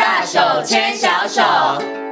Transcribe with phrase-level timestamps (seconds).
[0.00, 2.03] 大手牵小手。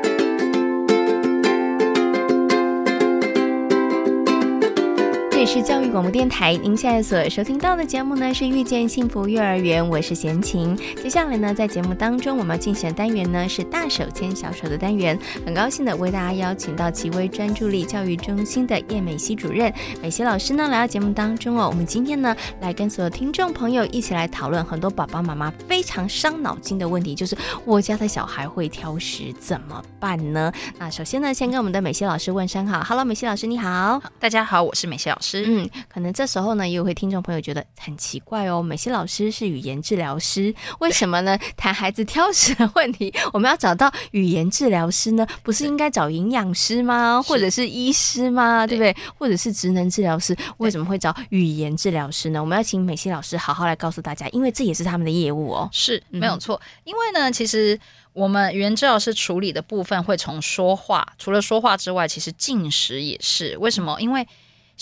[5.42, 10.79] 里是教育广播电台，您现在所收听到的节目呢是《遇见幸福幼儿园》，我是贤琴。
[11.02, 15.18] 接下来呢，在节目当中我们要进行的单元呢是“大手牵小手”的单元。
[15.45, 21.66] 很高兴的为大家邀请到奇威专注力教育中心的叶美熙主任、美熙老师呢来到节目当中哦。
[21.68, 30.52] 我们今天呢来跟所有听众朋友一起来讨论很多爸爸妈妈非常伤脑筋的问题，就是我家的小孩会挑食怎么办呢？
[30.79, 33.98] 那首先呢，先跟我们的美熙老师问声好，Hello，美熙老师你好。
[33.98, 35.31] 好，大家好，我是美熙老师。
[35.46, 38.60] 嗯，可能这时候呢，也有会听众朋友觉得很奇怪哦。
[38.62, 41.38] 美西老师是语言治疗师，为什么呢？
[41.56, 45.26] 谈孩子挑食的问题，我们要找到语言治疗师呢？
[45.42, 47.23] 不是应该找营养师吗？
[47.23, 48.66] 或者是医师吗？
[48.66, 48.95] 对不对？
[49.16, 50.37] 或者是职能治疗师？
[50.59, 52.40] 为什么会找语言治疗师呢？
[52.40, 55.68] 我们要请美西老师好好来告诉大家，因为这也是他们的业务哦。
[55.73, 57.78] 是没有错，因为呢，其实
[58.12, 63.57] 我们语言治疗师处理的部分会从说话，除了说话之外，其实进食也是。
[63.59, 64.01] 为什么？
[64.01, 64.27] 因为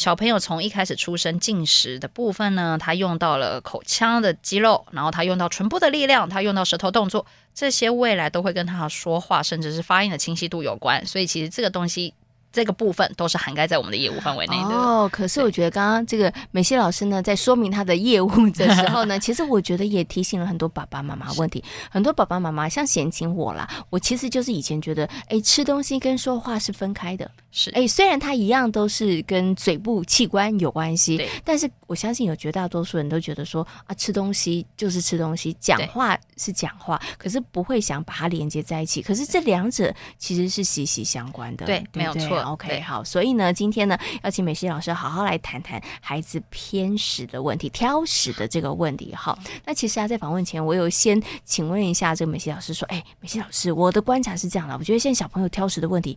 [0.00, 11.04] 小朋友从一开始出生进食的部分呢，他用到了口腔的肌肉，然后他用到唇部的力量，他用到舌头动作，这些未来都会跟他说话，甚至是发音的清晰度有关。
[11.04, 12.14] 所以其实这个东西。
[12.52, 15.08] 这个部分都是涵盖在我们的业务范围内的哦。
[15.12, 21.62] 可是我觉得刚刚这个美西老师呢，在说明他的业务的时候呢， 其实我觉得也提醒了很多爸爸妈妈问题。
[21.88, 27.30] 很多爸爸妈妈像贤琴我啦，我其实就是以前觉得，哎，吃东西跟说话是分开的。
[27.52, 39.02] 是，哎，虽然它一样都是跟嘴部器官有关系，对，但是我相信有绝大多数人都觉得说啊，吃东西就是吃东西，讲话是讲话，可是不会想把它连接在一起。
[39.02, 42.40] 可是这两者其实是息息相关的，对没有错。
[42.42, 49.12] OK，好，所以呢，今天呢，要请美西老师好好来谈谈孩子偏食的问题、挑食的这个问题。
[49.14, 56.16] 好，那其实啊，在访问前，我有先请问一下这个美西老师说，哎，美西老师，我的观察是这样的，我觉得现在小朋友挑食的问题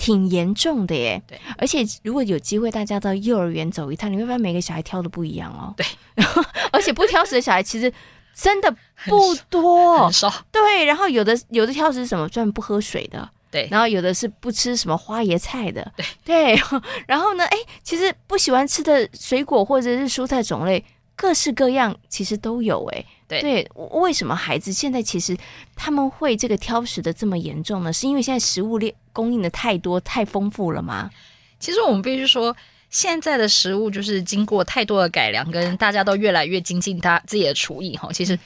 [0.00, 1.22] 挺严重的耶。
[1.28, 5.74] 对，而且如果有机会大家到幼儿园走一趟，你会发现每个小孩挑的不一样哦。
[5.76, 5.86] 对，
[6.72, 7.92] 而且不挑食的小孩其实
[8.34, 8.74] 真的
[9.04, 10.32] 不多，很少。
[10.50, 12.26] 对，然后有的有的挑食是什么？
[12.30, 13.28] 专门不喝水的。
[13.50, 16.62] 对，然后有的是不吃什么花椰菜的，对对，
[17.06, 20.82] 然后呢，哎，其实不喜欢吃的水果或者是蔬菜种类，
[21.20, 25.36] 各式各样，其实都有，哎，对对，为什么孩子现在其实
[25.76, 27.92] 他们会这个挑食的这么严重呢？
[27.92, 31.10] 是因为现在食物链供应的太多太丰富了吗？
[31.58, 32.56] 其实我们必须说，
[32.88, 38.38] 现在的食物就是经过太多的改良，跟大家都越来越精进他自己的厨艺哈，其实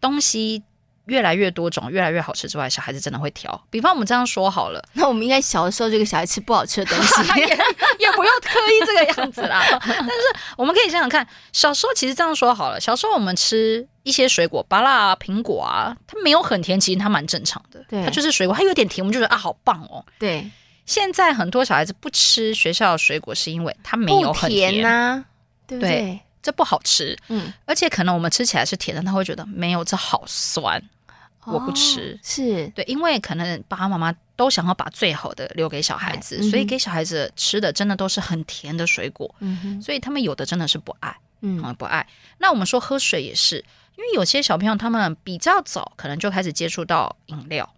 [0.00, 0.64] 东西。
[1.06, 3.60] 越来越多种，越来越好吃之外，小孩子真的会挑。
[3.70, 9.64] 比方我们这样说好了， 那我们应该小的时候就给小孩吃不好吃的东西， 也也不要刻意这个样子啦。
[9.80, 10.22] 但是
[10.56, 17.84] 我们可以想想看，小时候其实这样说好了，小时候我们吃一些水果，芭乐啊、苹果啊，它没有很甜，其实它蛮正常的。
[17.88, 20.04] 对，它就是水果，它有点甜，我们就觉得啊，好棒哦。
[20.18, 20.48] 对，
[20.86, 25.24] 现在很多小孩子不吃学校的水果，是因为它没有很甜呐、啊，
[25.66, 25.90] 对不对？
[25.90, 27.16] 对，这不好吃。
[27.28, 30.82] 嗯，而且可能我们吃起来是甜的，他会觉得没有，这好酸。
[31.46, 42.06] 我不吃，哦、是对，因为可能爸爸妈妈都想要把最好的留给小孩子，嗯、所以给小孩子吃的真的都是很甜的水果，嗯，所以他们有的真的是不爱，嗯，不爱。
[42.38, 43.56] 那我们说喝水也是，
[43.96, 47.72] 因为有些小朋友他们比较早可能就开始接触到饮料，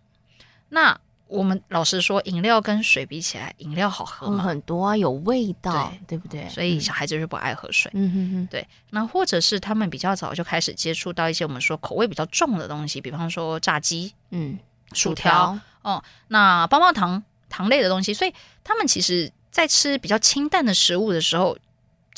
[0.68, 0.98] 那。
[1.28, 4.42] 我们老实说，饮料跟水比起来，饮料好喝吗？
[4.42, 6.48] 很多啊，有味道，对，对不对？
[6.48, 7.90] 所以小孩子就不爱喝水。
[7.94, 8.66] 嗯哼哼，对。
[8.90, 14.58] 那或者是他们比较早就开始接触到一些我们说口味比较重的东西，比方说炸鸡，嗯，
[14.92, 18.34] 薯条，哦，那棒棒糖糖类的东西，所以
[18.64, 21.56] 他们其实在吃比较清淡的食物的时候。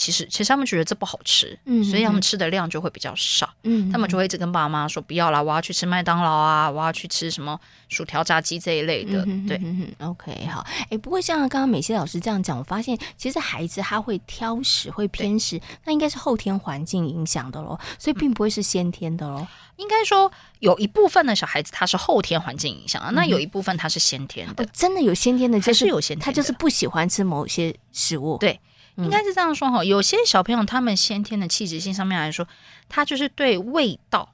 [0.01, 19.47] 其实，其实他们觉得这不好吃，嗯，所以他们吃的量就会比较少，嗯，他们就会一直跟爸妈说不要啦，我要去吃麦当劳啊，我要去吃什么薯条、炸鸡这一类的，嗯、对、嗯、，OK，好，哎，不过像刚刚美西老师这样讲，我发现其实孩子他会挑食、会偏食，那应该是后天环境影响的咯，所以并不会是先天的咯。
[19.77, 28.59] 应该说有一部分的小孩子他是后天环境影响的，那有一部分他是先天的，哦、真的有先天的，就是是有先天的，他就是不喜欢吃某些食物，对。
[29.05, 32.47] 应该是这样说哈，有些小朋友他们先天的气质性上面来说，
[32.89, 34.29] 他就是对味道，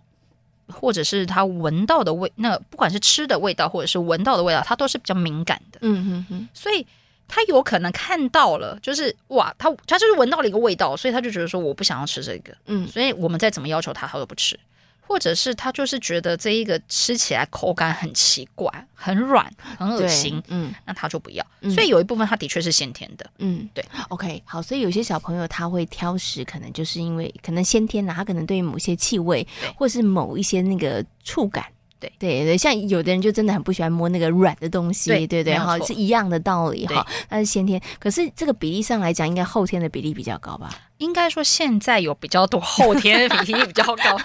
[0.69, 5.79] 或者是他闻到的味，那不管是吃的味道或者是闻到的味道，他都是比较敏感的。
[5.83, 6.87] 嗯哼哼，所以
[7.29, 12.57] 他有可能看到了，就是哇，他他就是闻到了一个味道，所以他就觉得说我不想要吃这个。
[12.67, 14.59] 嗯，所以我们再怎么要求他，他都不吃。
[15.07, 21.47] 或者是他就是觉得这一个吃起来口感很奇怪，很软，很恶心，嗯，那他就不要。
[21.61, 23.85] 嗯、所以有一部分他的确是先天的，嗯，对。
[24.09, 31.65] OK，好，所以有些小朋友他会挑食，可能就是因为可能先天啦，他可能对于某些气味或是某一些那个触感
[31.99, 37.07] 对对对，像有的人就真的很不喜欢摸那个软的东西，对对对，哈，是一样的道理哈。
[37.31, 40.69] 那是先天，可是这个比例上来讲，应该后天的比例比较高吧？
[40.99, 44.17] 应该说现在有比较多后天比例比较高。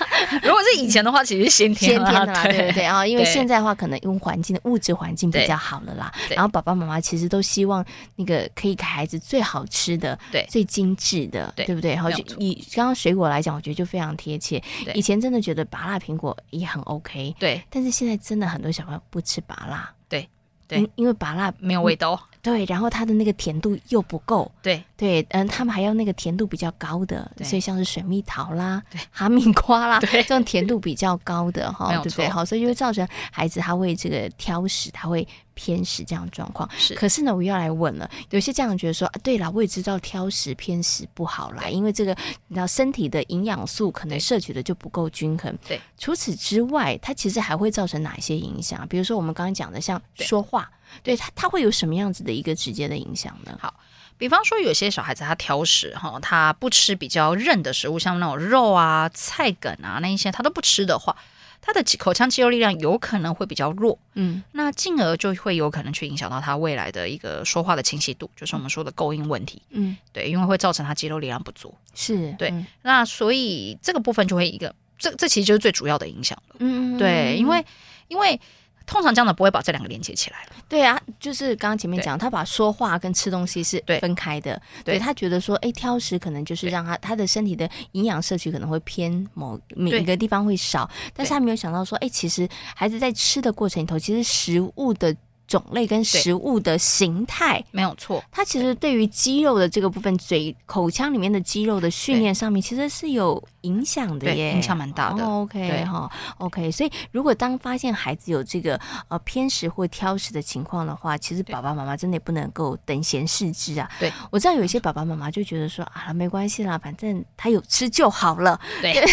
[0.42, 6.12] 如果是以前的话，其实是先天先天的啦，对对对啊，因为现在的话，可能因为环境的物质环境比较好了啦。
[6.30, 7.86] 然后爸爸妈妈其实都希望
[8.16, 11.94] 那个可以给孩子最好吃的、对最精致的，对不对？
[11.94, 14.62] 然后就以刚刚水果来讲，我觉得就非常贴切。
[14.94, 20.28] 以前真的觉得拔辣苹果也很 OK，对，但是现在真的很多小朋友不吃拔辣，对
[20.68, 22.20] 对，因为拔辣没有味道。
[22.42, 32.28] 对，然后它的那个甜度又不够，对对，嗯，他们还要那个甜度比较高的，所以像是水蜜桃啦、哈密瓜啦，这种甜度比较高的哈， 对不对？
[32.30, 36.68] 好，所以就会造成孩子他会这个挑食，他会偏食这样状况。
[36.78, 42.16] 是，可是呢，我又要来问了，有些家长觉得说，啊，对了，我也知道挑食偏食不好啦，因为这个
[42.48, 45.56] 你知道身体的营养素可能摄取的就不够均衡。
[45.68, 48.88] 对，除此之外，它其实还会造成哪一些影响？
[48.88, 50.70] 比如说我们刚刚讲的，像说话。
[51.04, 53.58] 对他，他会有什么样子的一个直接的影响呢？
[53.60, 53.74] 好，
[54.18, 61.16] 比方说有些小孩子他挑食哈，他不吃比较韧的食物，像那种肉啊、菜梗啊那一些，他都不吃的话，
[61.62, 77.66] 他的口腔肌肉力量有可能会比较弱，嗯，那进而就会有可能去影响到他未来的一个说话的清晰度，就是我们说的构音问题，嗯，对，因为会造成他肌肉力量不足，是对，嗯、那所以这个部分就会一个，这这其实就是最主要的影响了，嗯，对，因为
[78.08, 78.40] 因为。
[78.86, 80.38] 通常这样的不会把这两个连接起来。
[80.68, 84.62] 对啊，就是刚刚前面讲，他把说话跟吃东西是分开的。
[84.84, 95.16] 对，对他觉得说，哎，挑食可能就是让他他的身体的营养摄取可能会偏某每一个地方会少，但是他没有想到说，哎，其实孩子在吃的过程里头，其实食物的。
[95.52, 105.26] 种类跟食物的形态没有错，它其实对于肌肉的这个部分，嘴口腔里面的肌肉的训练上面，其实是有影响的耶，影响蛮大的。
[105.26, 106.72] Oh, OK 哈，OK。
[106.72, 113.92] 所以如果当发现孩子有这个呃偏食或挑食的情况的话，其实爸爸妈妈真的也不能够等闲视之啊。
[114.00, 118.58] 对，我知道有一些爸爸妈妈就觉得说啊，没关系啦，反正他有吃就好了。
[118.82, 118.96] 对。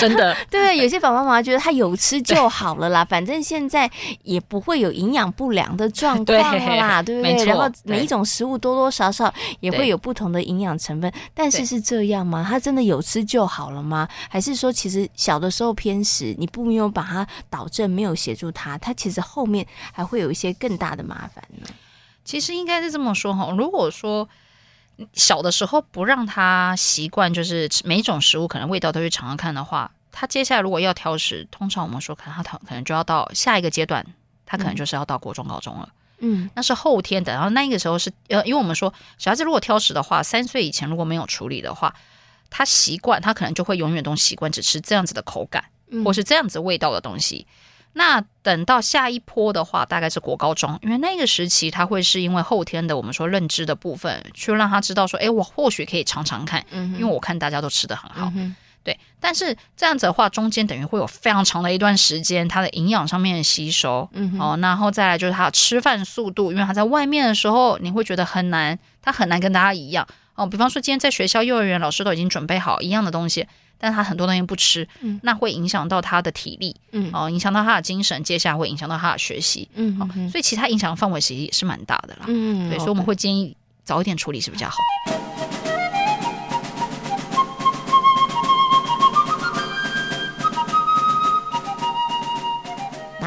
[0.00, 3.90] 真的，对，有些爸爸妈妈觉得他有吃就好了啦，反正现在
[4.22, 6.38] 也不会有营养不良的状况
[6.76, 7.44] 啦，对不对？
[7.44, 12.46] 然后每一种食物多多少少也会有不同的营养成分，但是是这样吗？
[12.48, 14.08] 他真的有吃就好了吗？
[14.28, 21.66] 还是说其实小的时候偏食，你不没有把它导正，没有协助他，他其实后面还会有一些更大的麻烦呢？
[22.24, 24.28] 其实应该是这么说哈，如果说。
[25.14, 34.04] 小的时候不让他习惯，就是每一种食物可能味道都去尝尝看的话，他接下来如果要挑食，通常我们说可能他可能就要到下一个阶段，
[34.50, 35.88] 他可能就是要到国中、高中了。
[36.18, 37.32] 嗯，那是后天的。
[37.32, 41.94] 然后那个时候是呃，因为我们说小孩子如果挑食的话，三岁以前如果没有处理的话，
[42.50, 45.64] 他习惯他可能就会永远都习惯只吃这样子的口感，
[46.04, 47.46] 或是这样子味道的东西。
[47.92, 58.54] 那等到下一波的话，大概是国高中，因为那个时期他会是因为后天的我们说认知的部分，去让他知道说，哎，我或许可以尝尝看，嗯，因为我看大家都吃的很好，嗯，
[58.90, 58.98] 对。
[59.20, 73.46] 但是这样子的话，中间等于会有非常长的一段时间，他的营养上面的吸收，嗯，哦，然后再来就是他的吃饭速度，因为他在外面的时候，你会觉得很难，他很难跟大家一样，哦，比方说今天在学校幼儿园，老师都已经准备好一样的东西。
[73.82, 84.76] 但他很多东西不吃，嗯，那会影响到他的体力，嗯，哦，影响到他的精神，接下来会影响到他的学习，嗯，哦，所以其他影响的范围其实也是蛮大的啦，嗯，对，所以我们会建议早一点处理是比较好。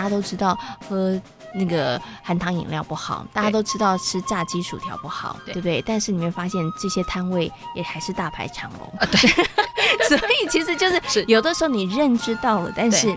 [0.04, 0.58] 家都知道
[0.88, 1.20] 喝。
[1.56, 5.84] 那个含糖饮料不好，大家都知道吃炸鸡薯条不好，对，对不对？
[5.86, 9.06] 但是你会发现这些摊位也还是大排长龙啊。
[9.06, 9.20] 对，
[10.10, 13.16] 所以其实就是有的时候你认知到了，但是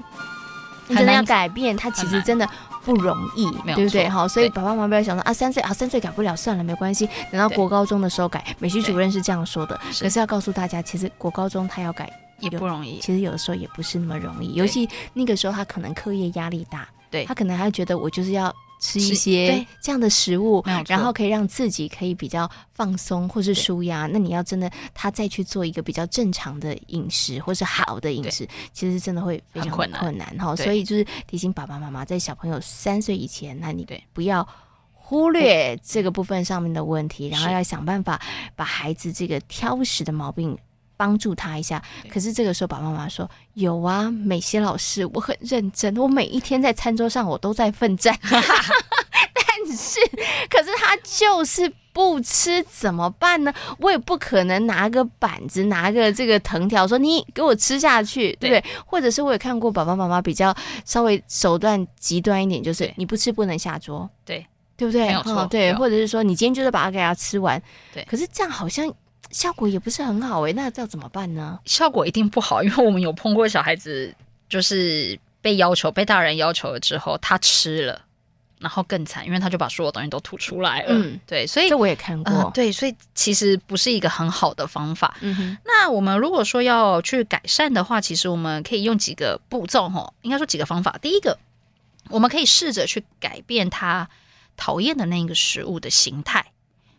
[0.86, 2.46] 你真的要改变，它其实真的
[2.84, 4.06] 不容易，对不对？
[4.06, 8.44] 好，所以爸爸妈妈不要想说啊，三岁啊，三岁改不了算了，没关系，等到国高中的时候改。
[8.58, 16.88] 美熙主任是这样说的，可是要告诉大家，其实国高中他要改也不容易，其实有的时候也不是那么容易，尤其那个时候他可能课业压力大。
[17.08, 24.06] 对，他可能还觉得我就是要吃一些这样的食物，然后可以让自己可以比较放松或是舒压。
[24.06, 29.88] 那你要真的他再去做一个比较正常的饮食或是好的饮食，其实真的会非常困
[30.18, 30.56] 难哈。
[30.56, 34.46] 所以就是提醒爸爸妈妈，在小朋友三岁以前，那你不要
[34.92, 38.20] 忽略这个部分上面的问题，然后要想办法
[38.56, 40.58] 把孩子这个挑食的毛病。
[40.96, 50.00] 帮助他一下，可是这个时候，爸爸妈妈说有啊，美熙老师，我很认真，我每一天在餐桌上我都在奋战， 但是，
[50.48, 53.52] 可是他就是不吃，怎么办呢？
[53.78, 58.64] 我也不可能拿个板子，拿个这个藤条说你给我吃下去，对不对？
[58.84, 65.06] 或者是我也看过爸爸妈妈比较稍微手段极端一点，就是你不吃不能下桌，对对不对？
[65.06, 67.60] 没有错，对，或者是说你今天就是把它给它吃完，
[67.94, 68.04] 对。
[68.04, 68.92] 可是这样好像
[69.30, 71.58] 效果也不是很好诶，那这要怎么办呢？
[71.64, 74.14] 效果一定不好，因为我们有碰过小孩子，
[74.48, 78.02] 就是被要求被大人要求了之后，他吃了。
[78.58, 80.86] 然后更惨，因为他就把所有东西都吐出来了。
[80.88, 82.32] 嗯，对，所以这我也看过。
[82.32, 85.14] 呃、对，所以其实不是一个很好的方法。
[85.20, 85.58] 嗯哼。
[85.62, 90.98] 那我们如果说要去改善的话，其实我们可以用几个步骤哈，应该说几个方法。
[91.02, 91.36] 第一个，
[92.08, 94.08] 我们可以试着去改变他
[94.56, 96.46] 讨厌的那个食物的形态。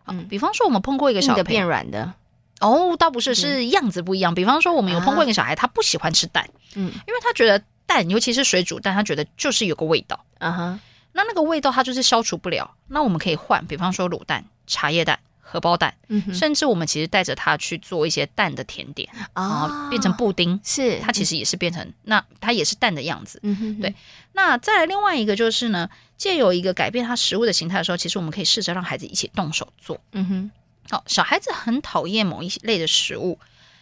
[0.07, 2.13] 嗯，比方说我们碰过一个小朋友变软的。
[2.59, 4.33] 哦，倒不是，是样子不一样。
[4.33, 6.49] 比方说我们有碰过一个小孩，他不喜欢吃蛋。
[6.75, 10.19] 嗯，因为他觉得蛋，尤其是水煮蛋，他觉得就是有个味道。
[10.39, 10.79] 嗯哼。
[11.13, 23.95] 那那个味道他就是消除不了，那我们可以换，比方说卤蛋、茶叶蛋、荷包蛋，嗯，甚至我们其实带着它去做一些蛋的甜点，哦、然后变成布丁，是它其实也是变成、嗯、那它也是蛋的样子，嗯哼，对。
[24.33, 30.51] 那再来另外一个就是呢，借由一个改变它食物的形态的时候，其实我们可以试着让孩子一起动手做，嗯哼。
[30.89, 33.39] 好，小孩子很讨厌某一类的食物，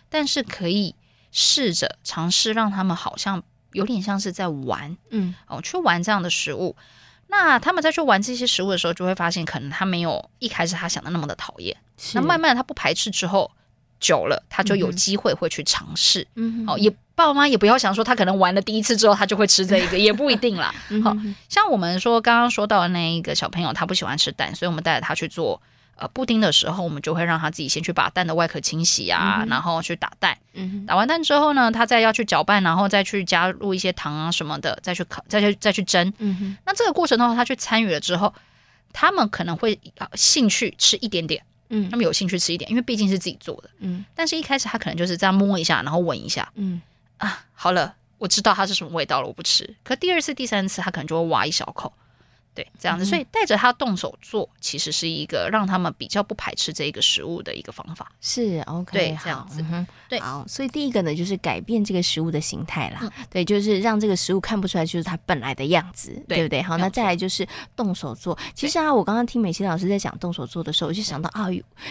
[0.10, 0.94] 但是可以
[1.32, 3.44] 试着尝试让他们好像
[3.74, 6.76] 有点像是在玩，嗯，哦，去玩这样的食物。
[7.28, 11.76] 那他们在去玩这些食物的时候，就会发现，可能他没有一开始他想的那么的讨厌。
[12.14, 13.52] 那慢慢他不排斥之后，
[14.00, 16.26] 久了他就有机会会去尝试。
[16.36, 20.74] 嗯，哦，也爸爸妈妈也不要想说他可能玩了第一次之后他就会吃这一个，也不一定啦。
[21.04, 21.18] 好、哦，
[21.50, 25.62] 像我们说刚刚说到的那一个小朋友，他不喜欢吃蛋，所以我们带着他去做。
[25.98, 30.38] 呃，布丁的时候，我们就会让他自己先去把蛋的外壳清洗啊，嗯、然后去打蛋。
[30.54, 36.14] 嗯，打完蛋之后呢，他再要去搅拌，然后再去加入一些糖啊什么的，再去烤，再去再去蒸。
[36.18, 36.58] 嗯哼。
[36.66, 38.34] 那这个过程的话，他去参与了之后，
[38.92, 41.42] 他们可能会呃兴趣吃一点点。
[41.70, 43.70] 嗯，他们有兴趣吃一点，因为毕竟是自己做的。
[43.80, 44.04] 嗯。
[44.14, 46.52] 但是一开始他可能就是这样摸一下，然后闻一下。
[46.56, 46.82] 嗯。
[47.18, 49.74] 啊，好了，我知道它是什么味道了，我不吃。
[49.84, 51.94] 可第二次、第三次，他可能就会挖一小口。
[52.56, 58.12] 对，这样子，所以带着他动手做，其实是一个让他们比较不排斥这个食物的一个方法。
[58.22, 60.44] 是 OK，对，这样子，嗯、对，好。
[60.48, 63.12] 所以第一个呢，就是改变这个食物的形态啦、嗯。
[63.30, 66.62] 对，就是让这个食物看不出来就是它本来的样子，对，对不对？
[66.62, 67.46] 好，那再来就是
[67.76, 68.38] 动手做。
[68.54, 71.48] 其实啊，我刚刚听美琪老师在讲动手做的时候，我就想到啊，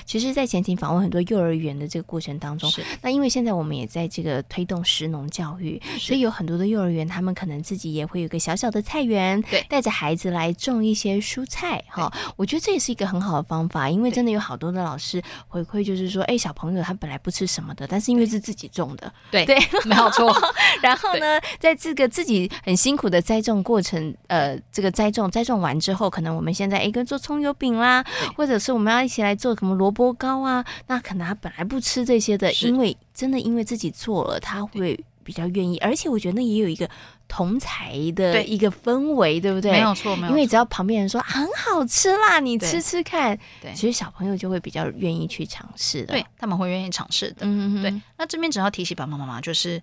[0.06, 2.70] 其实，在前庭访问很多幼儿园的这个过程当中，
[3.02, 11.14] 那因为现在我们也在这个推动食农教育，所以有很多的幼儿园，他们可能自己也会有个小小的菜园，对，带着孩子来种一些。
[11.24, 20.30] 蔬菜哈，我觉得这也是一个很好的方法，因为真的有好多的老师回馈，就是说，哎，小朋友他本来不吃什么的，但是因为是自己种的，对对，没有错。
[20.82, 28.04] 然后呢，在这个自己很辛苦的栽种过程，呃，这个栽种栽种完之后，可能我们现在哎，跟做葱油饼啦，
[28.36, 34.98] 或者是我们要一起来做什么萝卜糕啊，那可能他本来不吃这些的，因为真的因为自己做了，他会。
[35.24, 36.88] 比较愿意，而且我觉得那也有一个
[37.26, 39.72] 同才的一个氛围，对，不对？
[39.72, 40.30] 没有错，没有错。
[40.30, 47.38] 因为只要旁边人说很好吃啦，你吃吃看，对，其实小朋友就会比较愿意去尝试的，对，他们会愿意尝试的。
[47.40, 48.02] 嗯嗯，对。
[48.18, 49.82] 那这边只要提醒爸爸妈妈，就是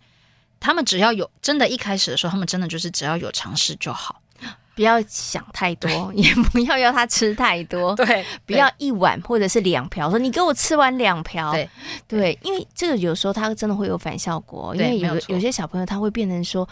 [0.60, 4.21] 他们只要有真的，一开始的时候，他们真的就是只要有尝试就好。
[4.74, 7.96] 不要想太多， 也不要要他吃太多。
[7.96, 11.52] 对，不要一碗或者是两瓢，说你给我吃完两瓢。
[11.52, 11.70] 对，
[12.08, 14.76] 对，因为这个有时候他真的会有反效果。
[14.76, 16.68] 因为有有些小朋友他会变成说，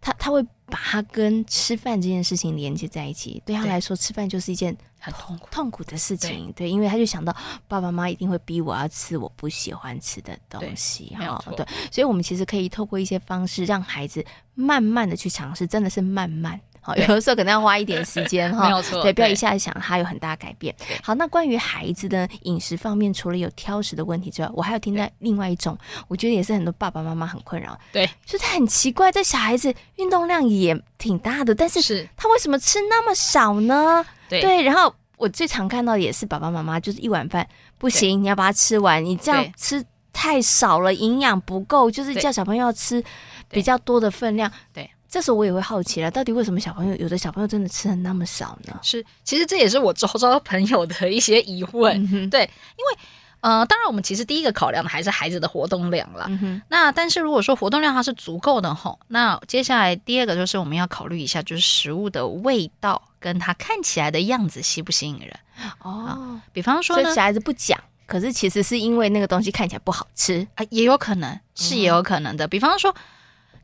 [0.00, 3.42] 他他会把他跟吃饭这件事情连接在一起。
[3.44, 6.52] 对他来说，吃饭就是一件很痛苦痛苦的事情。
[6.56, 7.32] 对，因为他就想到
[7.68, 11.14] 爸爸妈妈一定会逼我要吃我不喜欢吃的东西。
[11.18, 16.58] 哈，对，所以我们其实可以透过一些方式，让孩子慢慢的去尝试，真的是慢慢。
[16.84, 20.74] 好，有的时候可能要花一点时间哈， 没有错，对，不要一下子想他有很大改变。
[21.00, 27.78] 好，那关于孩子的饮食方面，除了有挑食的问题之外，我还有听到另外一种，我觉得也是很多爸爸妈妈很困扰。
[27.92, 34.04] 对，就是很奇怪，这小孩子运动量也挺大的，但是他为什么吃那么少呢？
[34.28, 37.46] 对，对，然后我最常看到的也是爸爸妈妈，就是一碗饭
[37.78, 43.00] 不行，你要把它吃完，你这样吃太少了，营养不够，就是叫小朋友要吃
[43.48, 44.50] 比较多的分量。
[44.72, 44.82] 对。
[44.82, 48.80] 对这时候我也会好奇了，到底为什么小朋友有的小朋友真的吃的那么少呢？
[48.80, 52.02] 是，其实这也是我周遭朋友的一些疑问。
[52.10, 53.04] 嗯、对，因为
[53.40, 56.24] 呃，当然我们其实第一个考量的还是孩子的活动量了。
[56.30, 65.38] 嗯、那但是如果说活动量它是足够的吼，那接下来第二个就是我们要考虑一下，就是食物的味道跟它看起来的样子吸不吸引人。
[65.82, 72.46] 哦，比方说呢，小孩子不讲，可是其实是因为那个东西看起来不好吃啊，也有可能是也有可能的。
[72.46, 72.94] 嗯、比方说。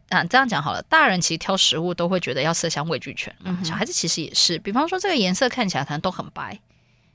[0.09, 0.83] 啊，这样讲好了。
[0.83, 4.59] 大人其实挑食物都会觉得要色香味俱全，嗯，小孩子其实也是。
[4.59, 6.59] 比方说，这个颜色看起来可能都很白，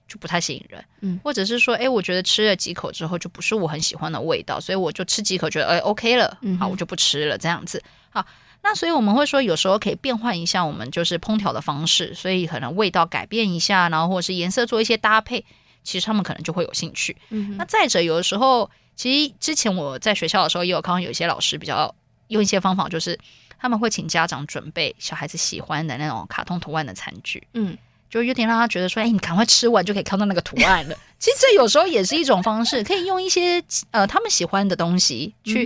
[0.07, 7.81] 就不太吸引人，嗯，或者是说，哎，我觉得吃了几口之后就不是我很喜欢的味道，所以我就吃几口觉得，哎，OK 了，嗯，好，我就不吃了，这样子，
[8.11, 8.25] 好，
[8.61, 15.43] 那所以我们会说，有时候可以变换一下我们就是烹调的方式，所以可能味道改变一下，然后或者是颜色做一些搭配，
[15.83, 17.17] 其实他们可能就会有兴趣。
[17.29, 21.93] 嗯，那再者，有的时候，其实之前我在学校的时候也有看到有一些老师比较
[22.33, 23.17] 用一些方法，就是
[23.57, 27.77] 他们会请家长准备小孩子喜欢的那种卡通图案的餐具，嗯。
[28.09, 30.95] 就有点让他觉得说，哎，你赶快吃完就可以看到那个图案了。
[31.17, 33.59] 其实这有时候也是一种方式，可以用一些
[33.89, 35.65] 呃他们喜欢的东西去，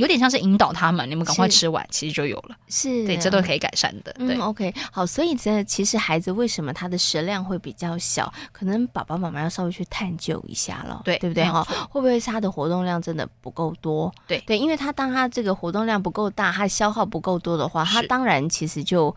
[0.00, 2.56] 有点像是引导他们，你们赶快吃完，其实就有了。
[2.68, 4.12] 是对，这都可以改善的。
[4.14, 11.62] 对、嗯、OK，好，所以这其实孩子为什么他的食量会比较小，可能爸爸妈妈要稍微去探究一下了，对，对不对哈？
[11.90, 14.12] 会不会是他的活动量真的不够多？
[14.26, 19.14] 对对，因为他当他这个活动量不够大，他消耗不够多的话，他当然其实就。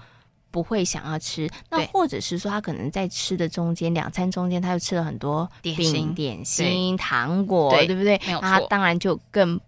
[0.54, 8.20] 不会想要吃，那或者是说他可能在吃的中间两餐中间，他又吃了很多点心、点心、糖果，对，对不对？
[8.40, 9.60] 他当然就更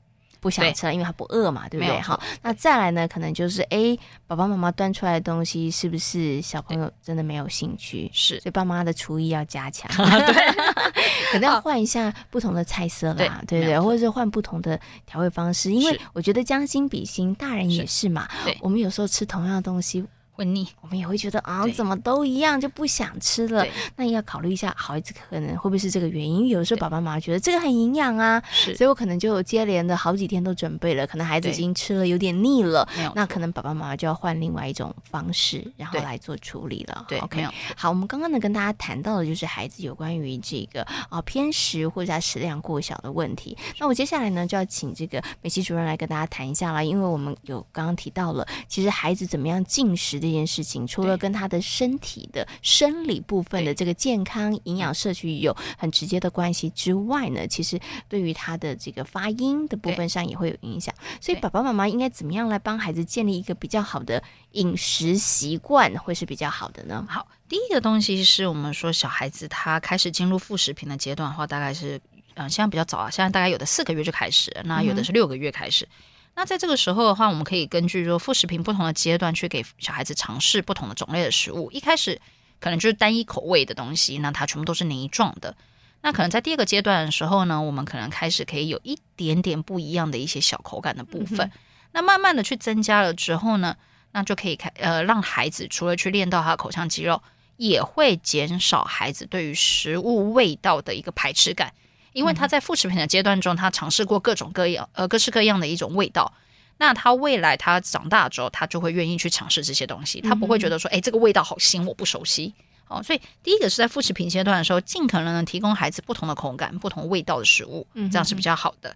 [0.45, 1.99] 不想吃了，因为他不饿嘛，对不对？
[2.01, 3.97] 好，那再来呢，可能就是哎，
[4.27, 8.07] 爸爸妈妈端出来的东西是不是小朋友真的没有兴趣？
[8.13, 10.53] 是，所以爸妈的厨艺要加强， 对，
[11.33, 13.79] 可能要换一下不同的菜色啦，对不对？
[13.79, 18.27] 或者是换不同的调味方式，因为我觉得将心比心，大人也是嘛。
[18.61, 20.05] 我们有时候吃同样的东西。
[20.35, 23.65] 会腻，我们也会觉得啊，怎么都一样，就不想吃了。
[23.95, 26.49] 那也要考虑一下，孩子可能会不会是这个原因？
[26.49, 28.41] 有的时候爸爸妈妈觉得这个很营养啊，
[28.75, 31.07] 所以我可能就接连的好几天都准备了。
[31.07, 37.05] 可能孩子已经吃了有点腻了，那可能爸爸妈妈就要换另外一种方式，然后来做处理了。
[37.07, 43.57] 对，OK，好，我们刚刚呢跟大家谈到的就是孩子有关于这个啊偏食或者他食量过小的问题。
[43.79, 57.79] 那我接下来呢就要请这个美琪主任来跟大家谈一下了，因为我们有刚刚提到了，其实孩子怎么样进食这件事情，除了跟他的身体的生理部分的这个健康营养摄取有很直接的关系之外呢，其实
[58.09, 60.93] 对于他的这个发音的部分上也会有影响。
[61.21, 67.05] 所以爸爸妈妈应该怎么样来帮孩子建立一个比较好的饮食习惯，会是比较好的呢？
[67.07, 72.01] 好，第一个东西是我们说小孩子他开始进入副食品的阶段的话，大概是
[72.33, 75.85] 嗯，现在比较早啊，现在大概有的四个月就开始，那有的是六个月开始。
[75.85, 75.89] 嗯
[76.35, 81.71] 那在这个时候的话，我们可以根据说副食品不同的阶段去给小孩子尝试不同的种类的食物。
[81.71, 82.19] 一开始
[82.59, 85.55] 可能就是单一口味的东西，那它全部都是泥状的。
[86.01, 91.47] 那可能在第二个阶段的时候呢，我们可能开始可以有一点点不一样的一些小口感的部分。
[91.47, 91.51] 嗯、
[91.93, 93.75] 那慢慢的去增加了之后呢，
[94.11, 97.23] 那就可以开呃让孩子除了去练到他的口腔肌肉，
[97.55, 101.73] 也会减少孩子对于食物味道的一个排斥感。
[102.15, 106.33] 因为他在副食品的阶段中，他尝试过各种各样呃各式各样的一种味道，
[106.77, 112.53] 那他未来他长大之后，他就会愿意去尝试这些东西，他不会觉得说，哎，这个味道好腥，我不熟悉。
[112.87, 118.95] 哦，所以第一个是在副食品阶段的时候，尽可能的提供孩子不同的口感、不同味道的食物，这样是比较好的。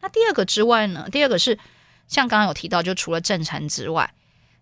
[0.00, 1.58] 那第二个之外呢，第二个是
[2.08, 4.14] 像刚刚有提到，就除了正餐之外，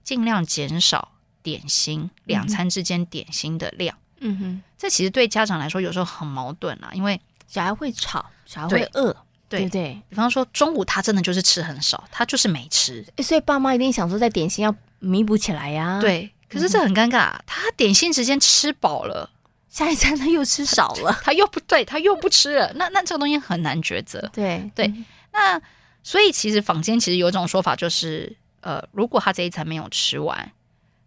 [0.03, 3.97] 尽量减少点心，两餐之间点心的量。
[4.21, 7.21] 嗯哼，这其实对家长来说有时候很矛盾啊，因为
[7.53, 9.15] 小孩会吵，小孩会饿，
[9.47, 10.03] 对，对不对？
[10.09, 16.01] 比方说中午他真的就是吃很少，他就是没吃，所以爸妈一定想说在点心要弥补起来呀、啊。
[16.01, 19.29] 对，可是这很尴尬，嗯、他点心时间吃饱了，
[19.69, 24.27] 下一餐他又吃少了，他又不对，他又不吃了，那那这个东西很难抉择。
[24.33, 25.61] 对对，嗯、那
[26.03, 30.51] 所以其实坊间其实有一种说法，就是呃，如果他这一餐没有吃完。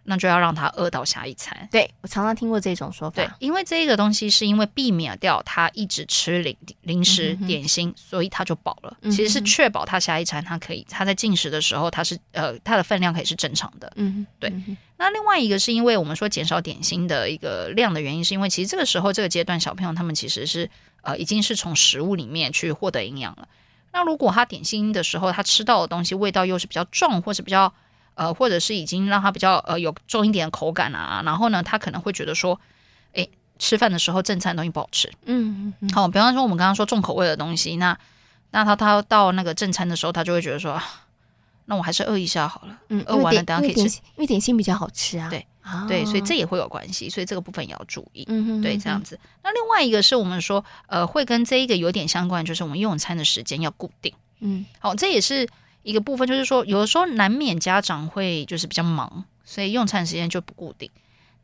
[0.07, 1.67] 那就要让他饿到下一餐。
[1.71, 3.15] 对，我常常听过这种说法。
[3.15, 8.95] 对，因为这个东西是因为避免掉他一直吃零零食点心，所以他就饱了。
[9.03, 13.91] 其实是确保他下一餐他可以他在进食的时候他是呃他的分量可以是正常的。
[13.95, 14.53] 嗯，对。
[14.97, 20.69] 那另外一个是因为我们说减少点心的一个量的原因，是因为其实这个时候这个阶段小朋友他们其实是
[21.01, 23.47] 呃已经是从食物里面去获得营养了。
[23.91, 27.73] 那如果他点心的时候他吃到的东西味道又是比较重或是比较。
[28.15, 32.59] 呃，或者是已经让他比较呃有重一点的口感啊，然后呢，他可能会觉得说，
[33.13, 33.27] 哎，
[33.59, 37.97] 吃饭的时候正餐的东西不好吃，嗯嗯，好，比方说我们刚刚说重口味的东西，那
[38.51, 40.81] 那他他到那个正餐的时候，他就会觉得说，
[41.65, 45.45] 那我还是饿一下好了，嗯，饿完了等下可以吃，因为点心比较好吃啊，对，
[45.89, 49.19] 对，所以这也会有关系，所以这个部分也要注意，嗯嗯，对，这样子。
[49.43, 55.47] 那另外一个是我们说，呃，会跟这一个有点相关，就是我们用餐的时间要固定，嗯，好，这也是。
[55.85, 60.89] 一个部分就是说，有的时候难免家长会就是比较忙，所以用餐时间就不固定。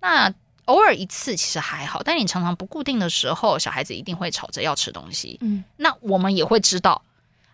[0.02, 0.34] 那
[0.66, 5.38] 偶尔一次其实还好，但你常常不固定的时候，小孩子一定会吵着要吃东西。
[5.42, 7.04] 嗯，那我们也会知道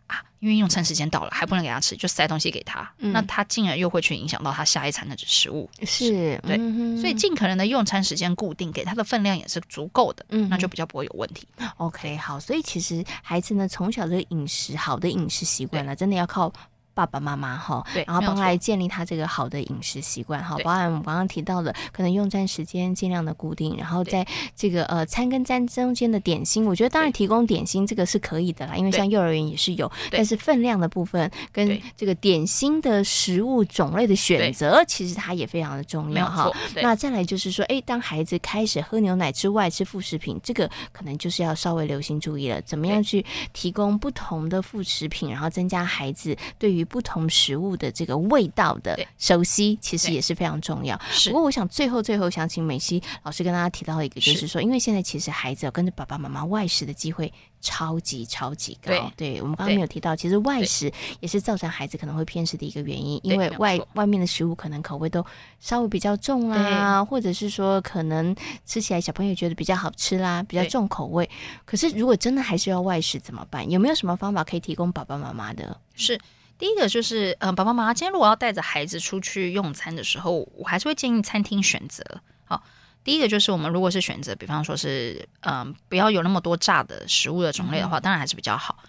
[0.07, 5.69] 啊，因为用餐时间到了，还不能给他吃，就塞东西给他，嗯、那他进而又会去影响到他下一餐的食物。
[5.83, 11.45] 是，对，嗯、所以尽可能的用餐时间固定，给他的分量也是足够的，嗯，那就比较不会有问题。
[11.75, 16.53] OK，好，所以其实孩子呢，从小的饮食好的饮食习惯呢，真的要靠。
[16.97, 36.51] 爸爸妈妈哈，对，然后帮他来建立他这个好的饮食习惯哈，包含我们刚刚提到的，可能用餐时间尽量的固定，然后在这个呃餐跟餐中间的点心，我觉得当然提供点心这个是可以的啦，因为像幼儿园也是有，但是分量的部分跟这个点心的食物种类的选择，其实它也非常的重要哈。
[36.81, 50.99] 那再来就是说，哎，当孩子开始喝牛奶之外吃副食品，这个可能就是要稍微留心注意了，怎么样去提供不同的副食品，然后增加孩子对于不同食物的这个味道的熟悉，其实也是非常重要。
[51.25, 58.91] 不过，我想最后最后想请美西老师跟大家提到一个，就是说，因为现在其实孩子跟着爸爸妈妈外食的机会超级超级高。
[58.91, 65.25] 对，对我们刚刚没有提到，其实外食也是造成孩子可能会偏食的一个原因，因为外外面的食物可能口味都
[65.59, 71.29] 稍微比较重啦，或者是说可能吃起来小朋友觉得比较好吃啦，比较重口味。
[71.65, 73.69] 可是如果真的还是要外食怎么办？
[73.69, 75.79] 有没有什么方法可以提供爸爸妈妈的？
[75.95, 76.19] 是。
[76.57, 82.03] 第一个就是，嗯、呃，爸爸妈妈今天如果要带着孩子出去用餐的时候，我还是会建议餐厅选择。
[82.45, 82.63] 好，
[83.03, 88.79] 第一个就是我们如果是选择，比方说是，嗯、呃，不要有那么多炸的食物的种类的话，当然还是比较好。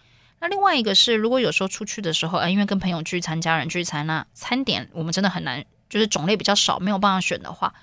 [0.40, 7.74] 那另外一个是，如果有时候出去的时候，呃，因为跟朋友聚餐、家人聚餐，那餐点我们真的很难，就是种类比较少，没有办法选的话，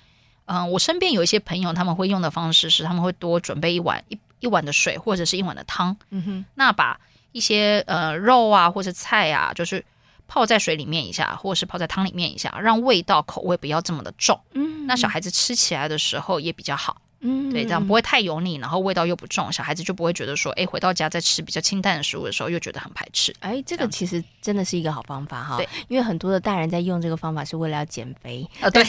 [0.46, 6.98] 嗯、呃，我身边有一些朋友他们会用的方式是，他们会多准备一碗一一碗的水或者是一碗的汤，嗯哼，那把。
[7.36, 9.84] 一些呃肉啊，或是菜啊，就是
[10.26, 14.40] 泡在水里面一下，或者是泡在汤里面一下，让味道口味不要这么的重。
[14.54, 16.96] 嗯，那小孩子吃起来的时候也比较好。
[17.26, 23.34] 嗯，对，这样不会太油腻，然后味道又不重，小孩子就不会觉得说，哎，回到家再吃比较清淡的食物的时候，又觉得很排斥。
[23.40, 25.56] 哎，这个其实真的是一个好方法哈。
[25.56, 28.48] 对，因为很多的大人在用这个方法是为了要减肥。
[28.62, 28.84] 哦，对。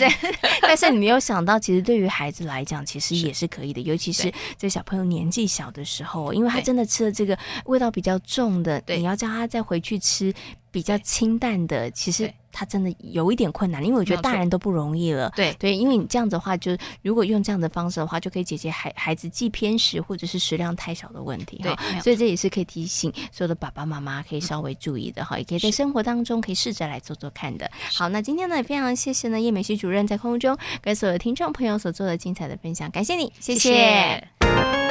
[0.62, 10.34] 但是你没有想到，其实对于孩子来讲，其实也是可以的，尤其是这小朋友年纪小的时候，因为他真的吃了这个味道比较重的，你要叫他再回去吃
[10.78, 12.32] 比较清淡的，其实。
[12.60, 15.32] 他真的有一点困难，因为我觉得大人都不容易了。
[15.36, 21.76] 对对，因为你这样子的话，就如果用这样的方式的话，就可以解决孩孩子既偏食或者是食量太少的问题哈。
[22.02, 27.70] 所以这也是可以提醒所有的爸爸妈妈可以稍微注意的哈，也可以在生活当中可以试着来做做看的。
[27.94, 33.60] 好，那今天呢也非常谢谢呢叶美熙主任在空中跟所有的听众朋友所做的精彩的分享，感谢你，谢谢。
[33.60, 34.87] 谢谢。